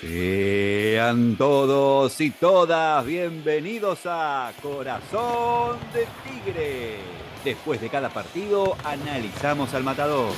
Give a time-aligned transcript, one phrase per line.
[0.00, 6.98] Sean todos y todas bienvenidos a Corazón de Tigre.
[7.44, 10.32] Después de cada partido analizamos al matador.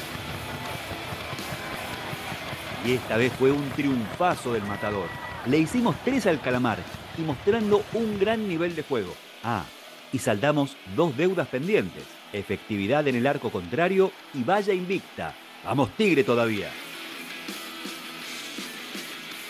[2.86, 5.08] Y esta vez fue un triunfazo del matador.
[5.46, 6.78] Le hicimos tres al calamar
[7.16, 9.14] y mostrando un gran nivel de juego.
[9.42, 9.64] Ah,
[10.12, 12.04] y saldamos dos deudas pendientes.
[12.32, 15.34] Efectividad en el arco contrario y valla invicta.
[15.68, 16.70] Vamos Tigre todavía.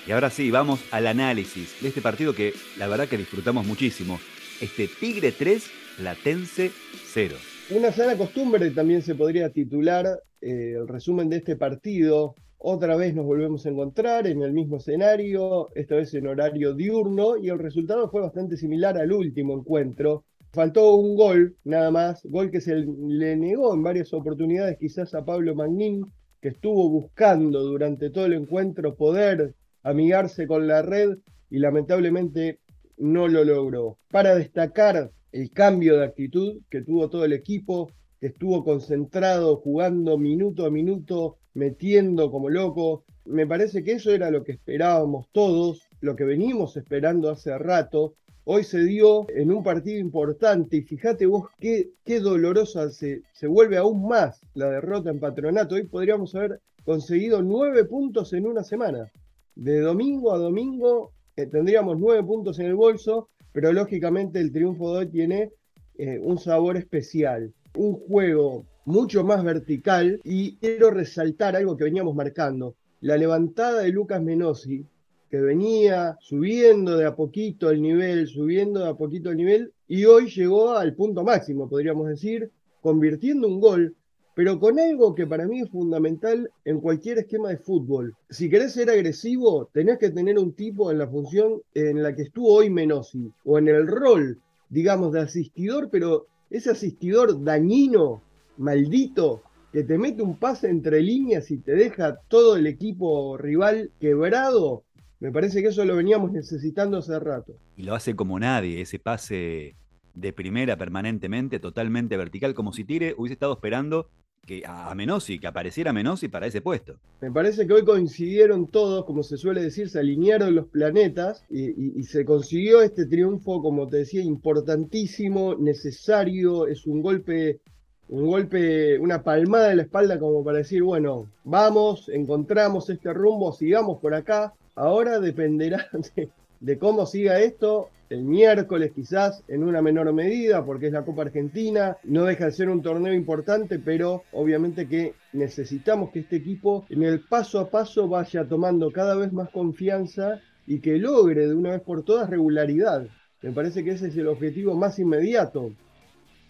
[0.07, 4.19] Y ahora sí, vamos al análisis de este partido que la verdad que disfrutamos muchísimo.
[4.59, 6.71] Este Tigre 3, Latense
[7.13, 7.35] 0.
[7.71, 10.07] Una sana costumbre también se podría titular
[10.41, 12.35] eh, el resumen de este partido.
[12.57, 17.37] Otra vez nos volvemos a encontrar en el mismo escenario, esta vez en horario diurno,
[17.37, 20.25] y el resultado fue bastante similar al último encuentro.
[20.51, 25.23] Faltó un gol, nada más, gol que se le negó en varias oportunidades quizás a
[25.23, 26.05] Pablo Magnín,
[26.41, 31.17] que estuvo buscando durante todo el encuentro poder amigarse con la red
[31.49, 32.59] y lamentablemente
[32.97, 33.99] no lo logró.
[34.09, 40.17] Para destacar el cambio de actitud que tuvo todo el equipo, que estuvo concentrado, jugando
[40.17, 43.05] minuto a minuto, metiendo como loco.
[43.25, 48.15] Me parece que eso era lo que esperábamos todos, lo que venimos esperando hace rato.
[48.51, 50.77] Hoy se dio en un partido importante.
[50.77, 55.75] Y fíjate vos qué, qué dolorosa se, se vuelve aún más la derrota en patronato.
[55.75, 59.07] Hoy podríamos haber conseguido nueve puntos en una semana.
[59.53, 64.93] De domingo a domingo eh, tendríamos nueve puntos en el bolso, pero lógicamente el triunfo
[64.93, 65.51] de hoy tiene
[65.99, 70.19] eh, un sabor especial, un juego mucho más vertical.
[70.23, 74.87] Y quiero resaltar algo que veníamos marcando, la levantada de Lucas Menosi,
[75.29, 80.05] que venía subiendo de a poquito el nivel, subiendo de a poquito el nivel, y
[80.05, 82.51] hoy llegó al punto máximo, podríamos decir,
[82.81, 83.95] convirtiendo un gol
[84.39, 88.15] pero con algo que para mí es fundamental en cualquier esquema de fútbol.
[88.29, 92.21] Si querés ser agresivo, tenés que tener un tipo en la función en la que
[92.21, 94.39] estuvo hoy Menosi, o en el rol,
[94.69, 98.21] digamos, de asistidor, pero ese asistidor dañino,
[98.55, 99.41] maldito,
[99.73, 104.83] que te mete un pase entre líneas y te deja todo el equipo rival quebrado,
[105.19, 107.53] me parece que eso lo veníamos necesitando hace rato.
[107.75, 109.75] Y lo hace como nadie, ese pase
[110.13, 114.09] de primera permanentemente, totalmente vertical, como si Tire hubiese estado esperando
[114.45, 116.95] que a Menosi, que apareciera Menosi para ese puesto.
[117.21, 122.01] Me parece que hoy coincidieron todos, como se suele decir, se alinearon los planetas y,
[122.03, 127.59] se consiguió este triunfo, como te decía, importantísimo, necesario, es un golpe,
[128.07, 133.51] un golpe, una palmada de la espalda como para decir, bueno, vamos, encontramos este rumbo,
[133.51, 134.53] sigamos por acá.
[134.79, 135.89] Ahora dependerá
[136.61, 141.23] de cómo siga esto el miércoles quizás en una menor medida porque es la Copa
[141.23, 146.85] Argentina, no deja de ser un torneo importante, pero obviamente que necesitamos que este equipo
[146.87, 151.55] en el paso a paso vaya tomando cada vez más confianza y que logre de
[151.55, 153.05] una vez por todas regularidad.
[153.41, 155.73] Me parece que ese es el objetivo más inmediato,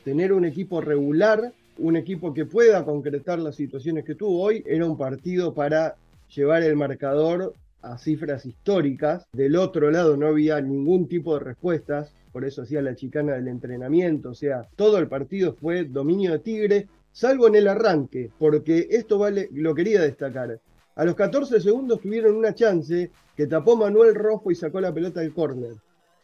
[0.04, 4.64] tener un equipo regular, un equipo que pueda concretar las situaciones que tuvo hoy.
[4.68, 5.96] Era un partido para
[6.30, 9.26] llevar el marcador a cifras históricas.
[9.34, 13.48] Del otro lado no había ningún tipo de respuestas, por eso hacía la chicana del
[13.48, 18.88] entrenamiento, o sea, todo el partido fue dominio de Tigre, salvo en el arranque, porque
[18.92, 20.60] esto vale, lo quería destacar.
[20.96, 25.22] A los 14 segundos tuvieron una chance que tapó Manuel Rojo y sacó la pelota
[25.22, 25.76] del córner.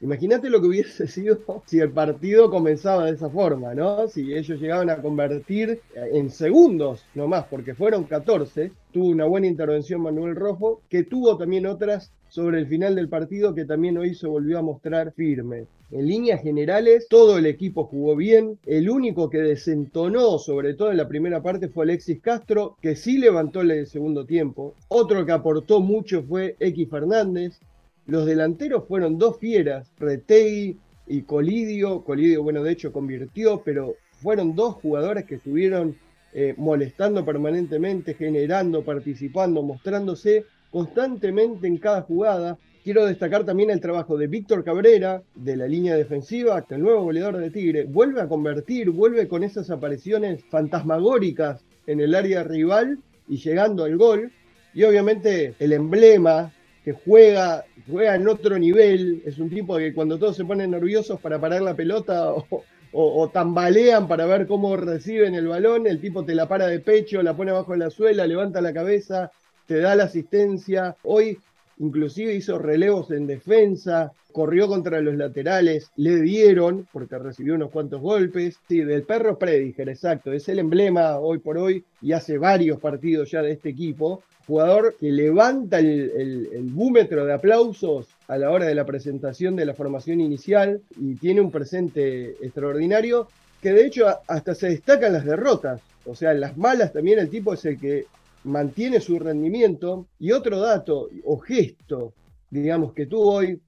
[0.01, 4.07] Imagínate lo que hubiese sido si el partido comenzaba de esa forma, ¿no?
[4.07, 8.71] Si ellos llegaban a convertir en segundos nomás, porque fueron 14.
[8.91, 13.55] Tuvo una buena intervención Manuel Rojo, que tuvo también otras sobre el final del partido
[13.55, 15.67] que también hoy se volvió a mostrar firme.
[15.91, 18.59] En líneas generales, todo el equipo jugó bien.
[18.65, 23.17] El único que desentonó, sobre todo en la primera parte, fue Alexis Castro, que sí
[23.17, 24.73] levantó el segundo tiempo.
[24.89, 27.59] Otro que aportó mucho fue X Fernández.
[28.07, 32.03] Los delanteros fueron dos fieras, Retegui y Colidio.
[32.03, 35.95] Colidio, bueno, de hecho convirtió, pero fueron dos jugadores que estuvieron
[36.33, 42.57] eh, molestando permanentemente, generando, participando, mostrándose constantemente en cada jugada.
[42.83, 47.37] Quiero destacar también el trabajo de Víctor Cabrera, de la línea defensiva, el nuevo goleador
[47.37, 47.85] de Tigre.
[47.85, 53.97] Vuelve a convertir, vuelve con esas apariciones fantasmagóricas en el área rival y llegando al
[53.97, 54.31] gol.
[54.75, 56.51] Y obviamente el emblema
[56.85, 61.19] que juega, juega en otro nivel, es un tipo que cuando todos se ponen nerviosos
[61.19, 62.31] para parar la pelota
[62.93, 67.23] o, tambalean para ver cómo reciben el balón, el tipo te la para de pecho,
[67.23, 69.31] la pone abajo de la suela, levanta la cabeza,
[69.65, 70.95] te da la asistencia.
[71.01, 71.39] Hoy
[71.79, 77.99] inclusive hizo relevos en defensa, corrió contra los laterales, le dieron, porque recibió unos cuantos
[77.99, 78.59] golpes.
[78.67, 83.31] Sí, del perro Prediger, exacto, es el emblema hoy por hoy y hace varios partidos
[83.31, 84.23] ya de este equipo.
[84.47, 89.65] Jugador que levanta el, el, búmetro de aplausos a la hora de la presentación de
[89.65, 93.27] la formación inicial y tiene un presente extraordinario
[93.61, 95.81] que de hecho hasta se destacan las derrotas.
[96.05, 98.05] O sea, las malas también el tipo es el que
[98.45, 100.05] mantiene su rendimiento.
[100.19, 102.13] Y otro dato o gesto,
[102.49, 103.59] digamos, que tuvo hoy,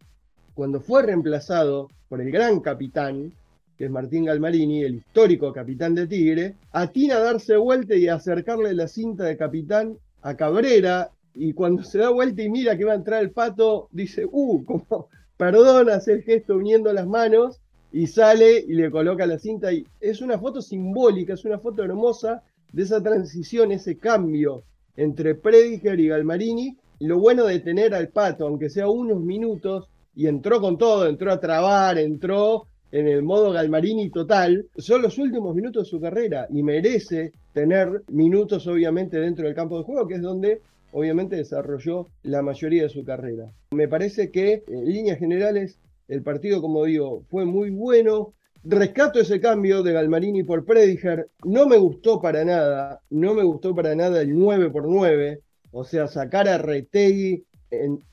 [0.53, 3.33] cuando fue reemplazado por el gran capitán,
[3.77, 8.73] que es Martín Galmarini, el histórico capitán de Tigre, atina a darse vuelta y acercarle
[8.73, 9.97] la cinta de capitán
[10.27, 13.87] a Cabrera, y cuando se da vuelta y mira que va a entrar el pato,
[13.91, 15.07] dice, uh, como,
[15.37, 17.61] perdona, hace el gesto uniendo las manos,
[17.93, 19.71] y sale y le coloca la cinta.
[19.71, 22.43] Y es una foto simbólica, es una foto hermosa
[22.73, 24.63] de esa transición, ese cambio
[24.97, 26.75] entre Prediger y Galmarini.
[26.99, 31.31] lo bueno de tener al Pato, aunque sea unos minutos, y entró con todo, entró
[31.31, 36.47] a trabar, entró en el modo Galmarini total, son los últimos minutos de su carrera
[36.49, 40.61] y merece tener minutos obviamente dentro del campo de juego, que es donde
[40.91, 43.51] obviamente desarrolló la mayoría de su carrera.
[43.71, 49.39] Me parece que en líneas generales el partido, como digo, fue muy bueno, Rescato ese
[49.39, 51.29] cambio de Galmarini por Prediger.
[51.45, 55.41] No me gustó para nada, no me gustó para nada el 9 por 9
[55.71, 57.45] o sea, sacar a Retegui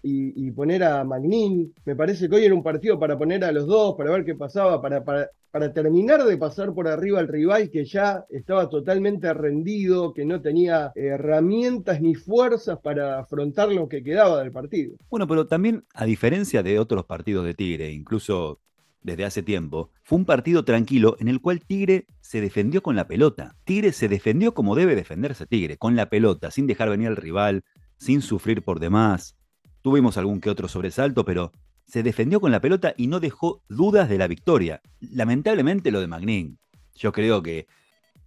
[0.02, 1.72] y, poner a Magnin.
[1.84, 4.34] Me parece que hoy era un partido para poner a los dos, para ver qué
[4.34, 10.12] pasaba, para, para, terminar de pasar por arriba al rival que ya estaba totalmente rendido,
[10.12, 14.96] que no tenía herramientas ni fuerzas para afrontar lo que quedaba del partido.
[15.10, 18.60] Bueno, pero también, a diferencia de otros partidos de Tigre, incluso
[19.04, 23.06] desde hace tiempo, fue un partido tranquilo en el cual Tigre se defendió con la
[23.06, 23.54] pelota.
[23.64, 27.64] Tigre se defendió como debe defenderse Tigre, con la pelota, sin dejar venir al rival,
[27.98, 29.36] sin sufrir por demás.
[29.84, 31.52] Tuvimos algún que otro sobresalto, pero
[31.84, 34.80] se defendió con la pelota y no dejó dudas de la victoria.
[34.98, 36.58] Lamentablemente lo de Magnin.
[36.94, 37.66] Yo creo que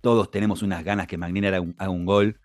[0.01, 2.39] todos tenemos unas ganas que Magnin haga un gol.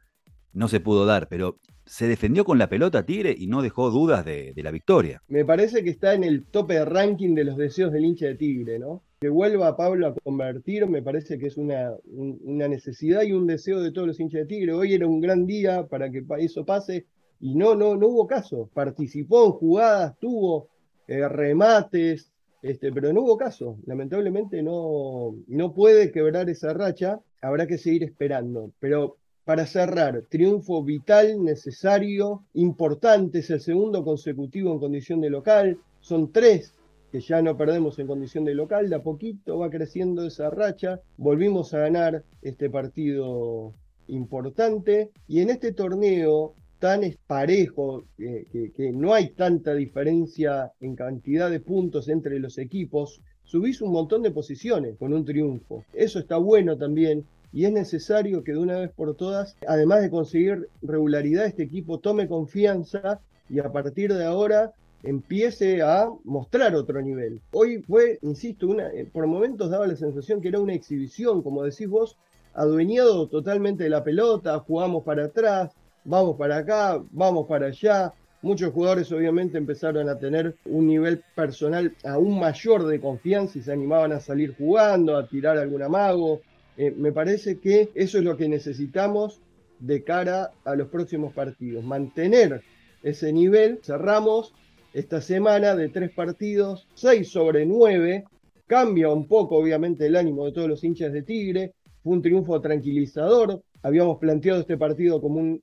[0.55, 4.25] No se pudo dar, pero se defendió con la pelota Tigre y no dejó dudas
[4.25, 5.21] de, la victoria.
[5.29, 8.37] Me parece que está en el tope de ranking de los deseos del hincha de
[8.37, 9.03] Tigre, ¿no?
[9.21, 13.47] Que vuelva a Pablo a convertir, me parece que es una, una necesidad y un
[13.47, 14.73] deseo de todos los hinchas de Tigre.
[14.73, 17.05] Hoy era un gran día para que eso pase
[17.43, 18.71] y no, no, no hubo caso.
[18.73, 20.69] Participó en jugadas, tuvo
[21.09, 23.77] eh, remates, este, pero no hubo caso.
[23.85, 27.21] Lamentablemente no, no puede quebrar esa racha.
[27.41, 28.71] Habrá que seguir esperando.
[28.79, 35.79] Pero para cerrar, triunfo vital, necesario, importante, es el segundo consecutivo en condición de local,
[36.01, 36.73] son tres
[37.11, 41.01] que ya no perdemos en condición de local, de a poquito va creciendo esa racha,
[41.19, 43.75] volvimos a ganar este partido
[44.07, 51.61] importante y en este torneo tan parejo, que, no hay tanta diferencia en cantidad de
[51.61, 55.85] puntos entre los equipos, subís un montón de posiciones con un triunfo.
[55.95, 60.11] Eso está bueno también y es necesario que de una vez por todas, además de
[60.11, 64.73] conseguir regularidad, este equipo tome confianza y a partir de ahora
[65.05, 67.41] empiece a mostrar otro nivel.
[67.53, 71.63] Hoy fue, insisto, una, eh, por momentos daba la sensación que era una exhibición, como
[71.63, 72.17] decís vos,
[72.55, 75.71] adueñado totalmente de la pelota, jugamos para atrás,
[76.05, 78.13] vamos para acá, vamos para allá.
[78.43, 83.73] Muchos jugadores obviamente empezaron a tener un nivel personal aún mayor de confianza y se
[83.73, 86.41] animaban a salir jugando, a tirar algún amago,
[86.77, 89.41] eh, me parece que eso es lo que necesitamos
[89.79, 91.85] de cara a los próximos partidos.
[91.85, 92.63] Mantener
[93.03, 93.81] ese nivel.
[93.83, 94.55] Cerramos
[94.95, 98.25] esta semana de tres partidos, seis sobre nueve.
[98.67, 101.75] Cambia un poco, obviamente, el ánimo de todos los hinchas de Tigre.
[102.03, 103.63] Fue un triunfo tranquilizador.
[103.83, 105.61] Habíamos planteado este partido como un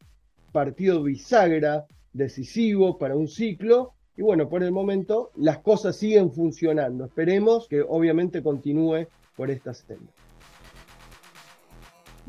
[0.52, 3.94] partido bisagra, decisivo para un ciclo.
[4.16, 7.06] Y bueno, por el momento las cosas siguen funcionando.
[7.06, 10.12] Esperemos que obviamente continúe por esta senda.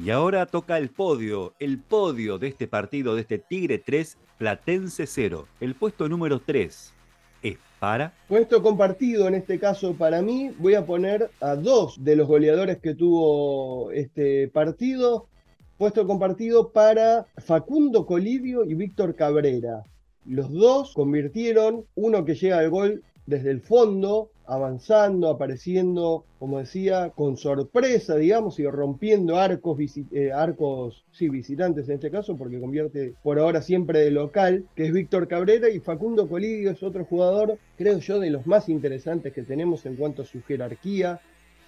[0.02, 5.06] Y ahora toca el podio, el podio de este partido, de este Tigre 3, Platense
[5.06, 5.46] 0.
[5.60, 6.94] El puesto número 3
[7.42, 8.14] es para...
[8.28, 12.78] Puesto compartido en este caso para mí, voy a poner a dos de los goleadores
[12.78, 15.28] que tuvo este partido.
[15.80, 19.82] Puesto compartido para Facundo Colidio y Víctor Cabrera.
[20.26, 27.12] Los dos convirtieron, uno que llega al gol desde el fondo, avanzando, apareciendo, como decía,
[27.16, 29.78] con sorpresa, digamos, y rompiendo arcos,
[30.12, 34.92] eh, arcos, visitantes en este caso, porque convierte por ahora siempre de local, que es
[34.92, 39.44] Víctor Cabrera, y Facundo Colidio es otro jugador, creo yo, de los más interesantes que
[39.44, 41.22] tenemos en cuanto a su jerarquía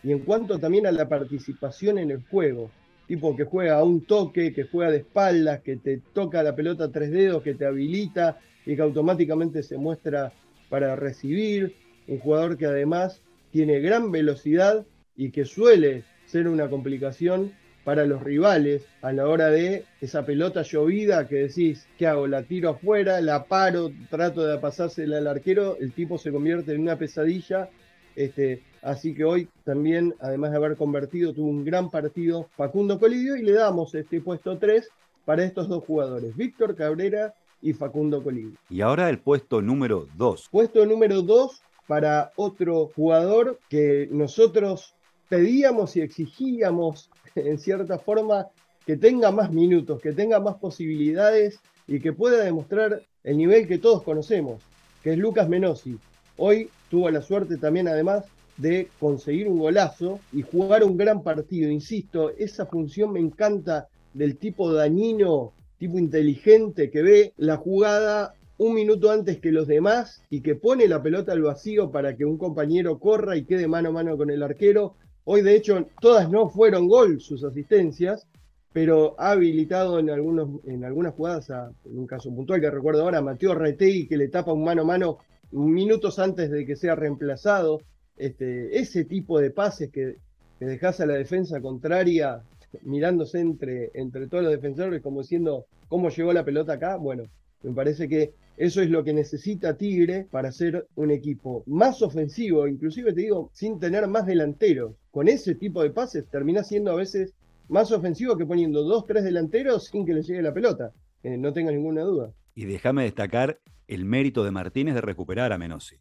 [0.05, 2.69] y en cuanto también a la participación en el juego.
[3.07, 6.91] Tipo que juega a un toque, que juega de espaldas, que te toca la pelota
[6.91, 10.33] tres dedos, que te habilita y que automáticamente se muestra
[10.69, 11.75] para recibir
[12.09, 17.53] un jugador que además tiene gran velocidad y que suele ser una complicación
[17.85, 22.27] para los rivales a la hora de esa pelota llovida que decís, ¿qué hago?
[22.27, 26.83] La tiro afuera, la paro, trato de pasársela al arquero, el tipo se convierte en
[26.83, 27.69] una pesadilla.
[28.17, 33.37] Este, así que hoy también, además de haber convertido, tuvo un gran partido Facundo Colidio
[33.37, 34.89] y le damos este puesto 3
[35.25, 38.59] para estos dos jugadores, Víctor Cabrera y Facundo Colidio.
[38.69, 40.49] Y ahora el puesto número 2.
[40.51, 44.95] Puesto número 2 para otro jugador que nosotros
[45.29, 48.49] pedíamos y exigíamos en cierta forma
[48.85, 53.79] que tenga más minutos, que tenga más posibilidades y que pueda demostrar el nivel que
[53.79, 54.61] todos conocemos,
[55.03, 55.99] que es Lucas Menosi.
[56.37, 58.27] Hoy tuvo la suerte también además
[58.59, 61.71] de conseguir un golazo y jugar un gran partido.
[61.71, 68.75] Insisto, esa función me encanta del tipo dañino, tipo inteligente que ve la jugada un
[68.75, 72.37] minuto antes que los demás y que pone la pelota al vacío para que un
[72.37, 74.97] compañero corra y quede mano a mano con el arquero.
[75.25, 78.27] Hoy de hecho todas no fueron gol sus asistencias,
[78.75, 81.49] pero ha habilitado en, algunos, en algunas jugadas,
[81.87, 84.83] en un caso puntual que recuerdo ahora, a Mateo Retegui que le tapa un mano
[84.83, 85.19] a mano
[85.53, 87.81] minutos antes de que sea reemplazado.
[88.17, 90.17] Este, ese tipo de pases que,
[90.59, 92.43] que dejas a la defensa contraria
[92.83, 97.25] mirándose entre, entre todos los defensores como diciendo cómo llegó la pelota acá, bueno,
[97.63, 102.67] me parece que eso es lo que necesita Tigre para ser un equipo más ofensivo,
[102.67, 104.95] inclusive te digo, sin tener más delanteros.
[105.11, 107.35] Con ese tipo de pases termina siendo a veces
[107.69, 110.93] más ofensivo que poniendo dos, tres delanteros sin que le llegue la pelota.
[111.23, 112.33] No tengo ninguna duda.
[112.55, 113.59] Y déjame destacar
[113.95, 115.97] el mérito de Martínez de recuperar a Menossi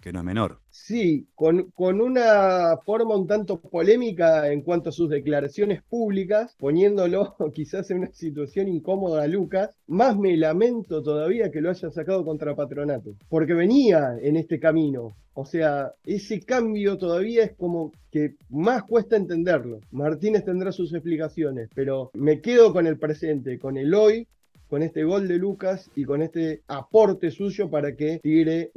[0.00, 0.60] que no es menor.
[0.70, 7.36] Sí, con, con, una forma un tanto polémica en cuanto a sus declaraciones públicas, poniéndolo
[7.54, 12.24] quizás en una situación incómoda a Lucas, más me lamento todavía que lo haya sacado
[12.24, 15.16] contra Patronato, porque venía en este camino.
[15.34, 19.80] O sea, ese cambio todavía es como que más cuesta entenderlo.
[19.90, 24.26] Martínez tendrá sus explicaciones, pero me quedo con el presente, con el hoy,
[24.70, 28.70] con este gol de Lucas y con este aporte suyo para que Tigre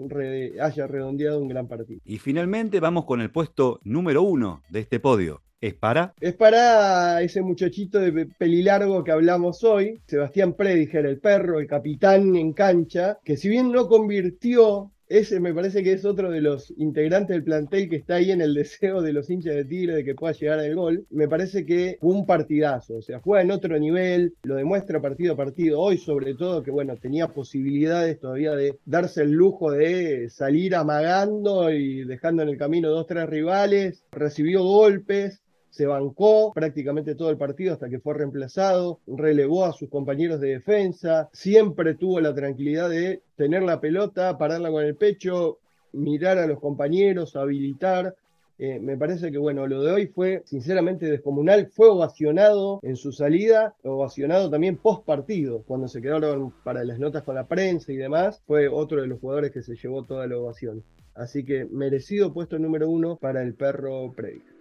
[0.59, 2.01] haya redondeado un gran partido.
[2.03, 5.43] Y finalmente vamos con el puesto número uno de este podio.
[5.61, 6.13] ¿Es para?
[6.19, 12.35] Es para ese muchachito de pelilargo que hablamos hoy, Sebastián Prediger, el perro, el capitán
[12.35, 16.73] en cancha, que si bien no convirtió ese me parece que es otro de los
[16.75, 20.03] integrantes del plantel que está ahí en el deseo de los hinchas de Tigre de
[20.03, 21.05] que pueda llegar al gol.
[21.11, 25.33] Me parece que fue un partidazo, o sea, juega en otro nivel, lo demuestra partido
[25.33, 25.79] a partido.
[25.79, 31.71] Hoy, sobre todo, que bueno, tenía posibilidades todavía de darse el lujo de salir amagando
[31.71, 34.03] y dejando en el camino dos, tres rivales.
[34.11, 35.42] Recibió golpes,
[35.73, 40.49] se bancó prácticamente todo el partido hasta que fue reemplazado, relevó a sus compañeros de
[40.49, 45.57] defensa, siempre tuvo la tranquilidad de tener la pelota, pararla con el pecho,
[45.91, 48.15] mirar a los compañeros, habilitar.
[48.59, 53.11] Eh, me parece que bueno, lo de hoy fue sinceramente descomunal, fue ovacionado en su
[53.11, 57.97] salida, ovacionado también post partido, cuando se quedaron para las notas con la prensa y
[57.97, 60.83] demás, fue otro de los jugadores que se llevó toda la ovación.
[61.15, 64.52] Así que merecido puesto número uno para el perro Predic.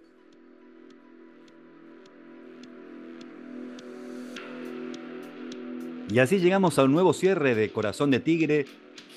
[6.09, 8.65] Y así llegamos a un nuevo cierre de Corazón de Tigre.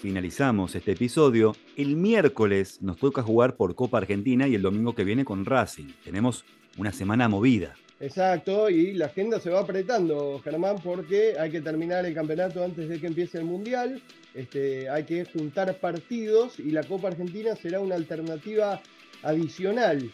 [0.00, 1.54] Finalizamos este episodio.
[1.76, 5.88] El miércoles nos toca jugar por Copa Argentina y el domingo que viene con Racing.
[6.04, 6.44] Tenemos
[6.78, 7.74] una semana movida.
[7.98, 12.88] Exacto, y la agenda se va apretando, Germán, porque hay que terminar el campeonato antes
[12.88, 14.02] de que empiece el Mundial.
[14.34, 18.82] Este, hay que juntar partidos y la Copa Argentina será una alternativa
[19.22, 20.10] adicional,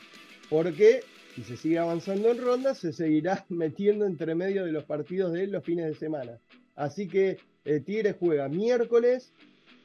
[0.48, 1.00] porque
[1.34, 5.48] si se sigue avanzando en ronda, se seguirá metiendo entre medio de los partidos de
[5.48, 6.38] los fines de semana.
[6.76, 9.32] Así que eh, juega miércoles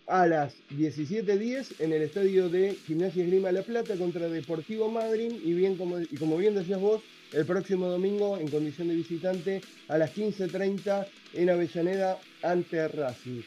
[0.07, 5.53] a las 17.10 en el estadio de Gimnasia Grima La Plata contra Deportivo Madrid y,
[5.53, 7.03] bien como, como bien decías vos,
[7.33, 13.41] el próximo domingo en condición de visitante a las 15.30 en Avellaneda ante Racing.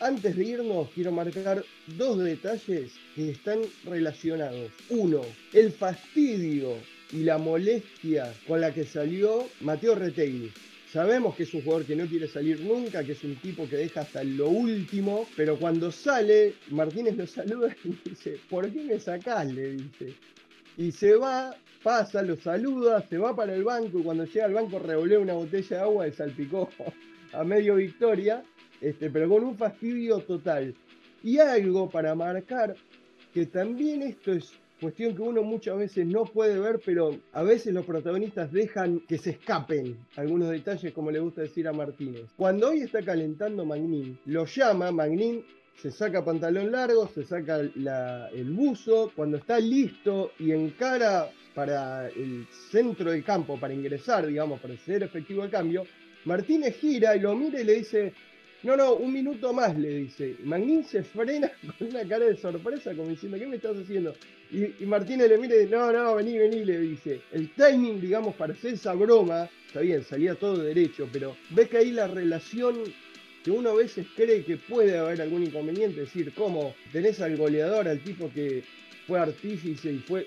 [0.00, 1.62] Antes de irnos, quiero marcar
[1.98, 4.72] dos detalles que están relacionados.
[4.88, 5.20] Uno,
[5.52, 6.76] el fastidio
[7.12, 10.50] y la molestia con la que salió Mateo Retegui
[10.92, 13.76] Sabemos que es un jugador que no quiere salir nunca, que es un tipo que
[13.76, 18.98] deja hasta lo último, pero cuando sale, Martínez lo saluda y dice, ¿por qué me
[18.98, 19.52] sacás?
[19.52, 20.14] Le dice.
[20.76, 21.54] Y se va,
[21.84, 25.34] pasa, lo saluda, se va para el banco y cuando llega al banco revolea una
[25.34, 26.68] botella de agua y salpicó
[27.34, 28.42] a medio victoria,
[28.80, 30.74] este, pero con un fastidio total.
[31.22, 32.74] Y algo para marcar
[33.32, 37.74] que también esto es cuestión que uno muchas veces no puede ver, pero a veces
[37.74, 42.24] los protagonistas dejan que se escapen algunos detalles, como le gusta decir a Martínez.
[42.36, 45.44] Cuando hoy está calentando Magnin, lo llama, Magnin
[45.76, 52.46] se saca pantalón largo, se saca el buzo, cuando está listo y encara para el
[52.70, 55.84] centro del campo, para ingresar, digamos, para ser efectivo el cambio,
[56.24, 58.12] Martínez gira y lo mira y le dice,
[58.62, 60.36] no, no, un minuto más, le dice.
[60.44, 64.14] Magnin se frena con una cara de sorpresa, como diciendo, ¿qué me estás haciendo?
[64.50, 67.22] Y, Martínez le y dice, no, no, vení, vení, le dice.
[67.32, 71.78] El timing, digamos, para hacer esa broma, está bien, salía todo derecho, pero ves que
[71.78, 72.82] ahí la relación
[73.42, 77.38] que uno a veces cree que puede haber algún inconveniente, es decir, ¿cómo tenés al
[77.38, 78.62] goleador, al tipo que
[79.10, 80.24] fue artífice y fue,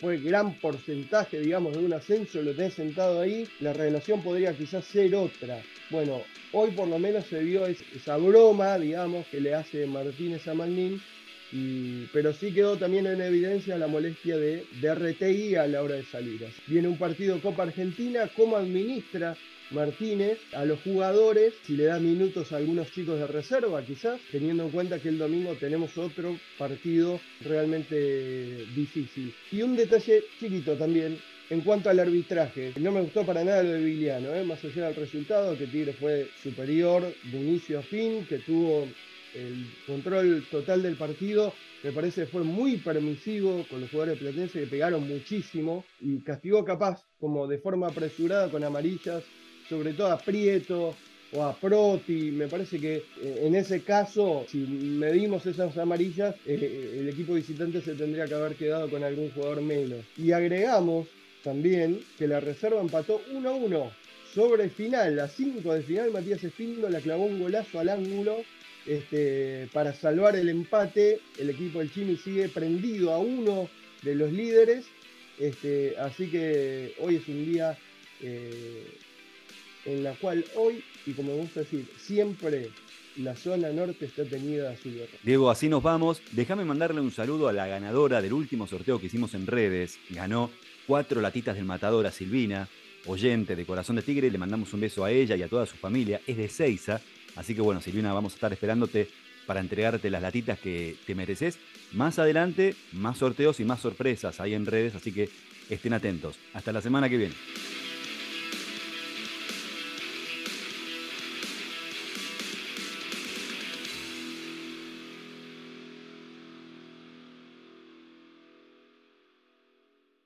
[0.00, 4.86] fue gran porcentaje, digamos, de un ascenso, lo tenés sentado ahí, la relación podría quizás
[4.86, 5.62] ser otra.
[5.90, 10.54] Bueno, hoy por lo menos se vio esa broma, digamos, que le hace Martínez a
[10.54, 10.98] Magnin,
[12.10, 16.04] pero sí quedó también en evidencia la molestia de, de RTI a la hora de
[16.06, 16.40] salir.
[16.68, 19.36] Viene un partido Copa Argentina, cómo administra
[19.70, 24.64] Martínez a los jugadores, si le da minutos a algunos chicos de reserva quizás, teniendo
[24.64, 29.34] en cuenta que el domingo tenemos otro partido realmente difícil.
[29.50, 31.18] Y un detalle chiquito también,
[31.50, 34.44] en cuanto al arbitraje, no me gustó para nada lo de Viliano, ¿eh?
[34.44, 38.86] más allá del resultado, que Tigre fue superior de inicio a fin, que tuvo
[39.34, 44.62] el control total del partido, me parece que fue muy permisivo con los jugadores platenses
[44.62, 49.22] que pegaron muchísimo y castigó capaz como de forma apresurada con amarillas,
[49.68, 50.94] sobre todo a Prieto
[51.32, 52.30] o a Proti.
[52.30, 57.80] Me parece que eh, en ese caso, si medimos esas amarillas, eh, el equipo visitante
[57.80, 60.04] se tendría que haber quedado con algún jugador menos.
[60.16, 61.08] Y agregamos
[61.42, 63.92] también que la reserva empató 1 a 1
[64.34, 66.42] sobre el final, la 5 de final, Matías
[66.90, 68.44] la clavó un golazo al ángulo
[68.84, 71.20] este, para salvar el empate.
[71.38, 73.70] El equipo del Chimi sigue prendido a uno
[74.02, 74.84] de los líderes.
[75.38, 77.78] Este, así que hoy es un día
[78.20, 78.86] eh,
[79.86, 82.70] en la cual hoy, y como me gusta decir, siempre
[83.16, 85.12] la zona norte está tenida a su guerra.
[85.22, 86.20] Diego, así nos vamos.
[86.32, 89.98] Déjame mandarle un saludo a la ganadora del último sorteo que hicimos en redes.
[90.10, 90.50] Ganó
[90.86, 92.68] cuatro latitas del matador a Silvina,
[93.06, 94.30] oyente de Corazón de Tigre.
[94.30, 96.20] Le mandamos un beso a ella y a toda su familia.
[96.26, 97.00] Es de Seiza.
[97.36, 99.08] Así que bueno, Silvina, vamos a estar esperándote
[99.46, 101.58] para entregarte las latitas que te mereces.
[101.92, 104.94] Más adelante, más sorteos y más sorpresas ahí en redes.
[104.94, 105.30] Así que
[105.70, 106.36] estén atentos.
[106.52, 107.34] Hasta la semana que viene.